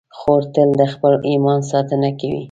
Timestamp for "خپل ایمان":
0.93-1.59